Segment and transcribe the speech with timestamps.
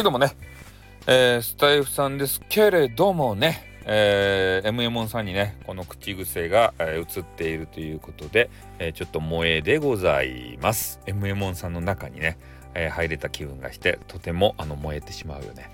[0.00, 0.34] はいどもね、
[1.06, 8.48] えー、スタイフさんですけれどもね、えー、MMON さんにねこの口癖が、えー、映っているということで、
[8.78, 12.38] えー、ちょっと萌えでございます MMON さんの中にね、
[12.72, 15.70] えー、入れた気分がしてとてもあの燃えてしまうよね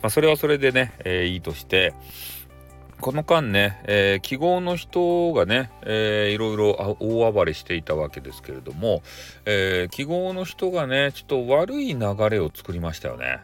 [0.00, 1.92] まあそれはそれでね、えー、いいとして
[3.00, 9.02] この間ね、えー、記号の人がね、えー、いろいろ大暴れしていたわけですけれども、
[9.46, 13.38] えー、記号の人がね、ちょっと悪い流れを作りましたよね。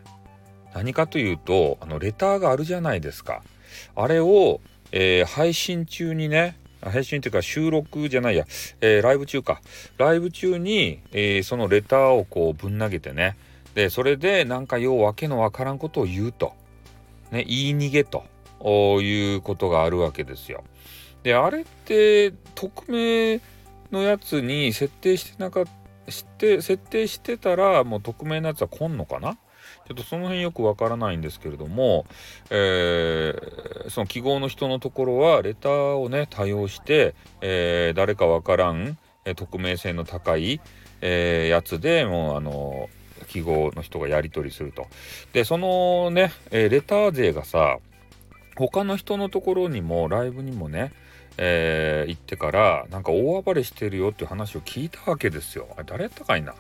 [0.75, 3.43] 何かというと、あの、レターがあるじゃないですか。
[3.97, 4.61] あれを、
[4.93, 8.45] えー、配信中にね、配信っていうか収録じゃないや、
[8.81, 9.63] えー、ライブ中か。
[9.97, 13.37] ライブ中に、えー、そのレターをこうぶん投げてね。
[13.75, 16.53] で、それでなんかようわけのわからんことを言うと。
[17.31, 18.25] ね、言い逃げと。
[18.67, 20.65] いうことがあるわけですよ。
[21.23, 23.41] で、あれって匿名
[23.93, 25.71] のやつに設定してなかった、
[26.07, 29.37] 設定してたらもう匿名のやつは来んのかな？
[29.87, 32.07] ちょっとその辺よくわからないんですけれども、
[32.51, 40.61] えー、その記号の人のところはレターをね多用して、えー、誰かわからん、え匿名性の高い、
[41.01, 42.89] え、やつでもうあの
[43.29, 44.87] 記号の人がやり取りすると。
[45.33, 47.79] でそのね、えレター勢がさ
[48.57, 50.93] 他の人のところにもライブにもね、
[51.39, 55.67] えー、行ってからなんか大暴れしてるよっていう話を聞いたわけですよ。
[55.75, 56.55] あれ誰やったかいな？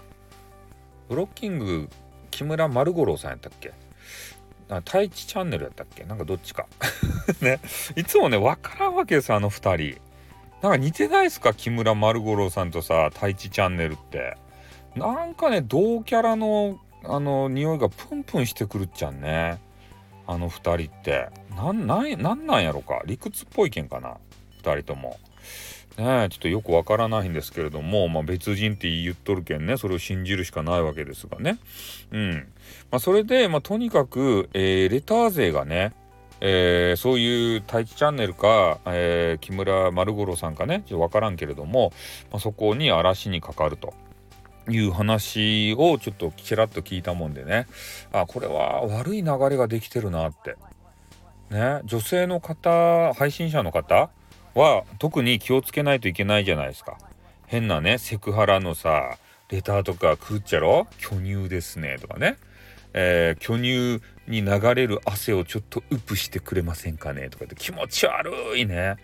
[1.08, 1.88] ブロッキング
[2.34, 3.72] 木村丸五郎さんやったっけ？
[4.68, 6.02] 太一チャンネルやったっけ？
[6.04, 6.66] なんかどっちか
[7.40, 7.60] ね。
[7.94, 10.00] いつもね、わからんわけですあの二人。
[10.60, 11.54] なんか似てないですか？
[11.54, 14.36] 木村丸五郎さんとさ、太一チャンネルって。
[14.96, 19.60] なんかね、同キャラの、あの、匂いがプンプンしてくるっちゃんね。
[20.26, 23.02] あの2人ってなんなんなんなんやろか？
[23.04, 24.16] 理屈っぽいけんかな
[24.62, 25.18] ？2人とも。
[25.96, 31.58] ねちょっとよくわからないんですけれども、まあ、別人って言っとるけんねそれを信じるしかないわけですがね。
[32.12, 32.32] うん
[32.90, 35.92] まあ、それで、まあ、とにかく、えー、レター勢がね
[36.46, 41.92] えー、そういう太一チャンネルか、えー、木村丸五郎さんかねちょっと分からんけれども、
[42.30, 43.94] まあ、そこに嵐にかかると。
[44.70, 47.66] いう話をちょっとちらっと聞いたもんでね
[48.12, 50.56] あこれは悪い流れができてるなって
[51.50, 54.08] ね女性の方配信者の方
[54.54, 56.98] は特に気をつけないといけないじゃないですか。
[57.46, 60.86] 変なねセクハラのさレターとか食っちゃろ？
[60.98, 62.36] 巨乳ですねとかね。
[62.94, 68.96] えー、巨乳に流れる汗をちょっとウプしてくれませんかねとかって気持ち悪いね。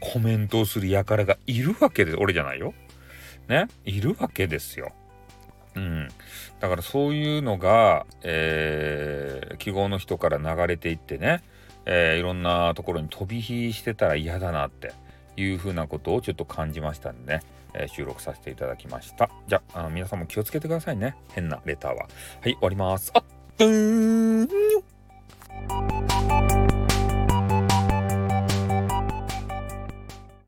[0.00, 2.74] コメントをする輩がいるわけで俺じゃないよ。
[3.48, 3.68] ね？
[3.84, 4.92] いるわけですよ。
[5.76, 6.08] うん、
[6.58, 11.42] だからそういうのが、えー、記号の人から流れていってね、
[11.86, 14.92] えー、いろんなところに飛び火してたら嫌だなって
[15.36, 17.42] いうふうなことをちょっと感じましたんでね、
[17.74, 19.30] えー、収録させていただきました。
[19.46, 21.16] じゃあ、あ皆さんも気をつけてくださいね。
[21.32, 21.98] 変なレターは。
[21.98, 22.06] は
[22.44, 23.12] い、終わります。
[23.14, 23.24] あっ、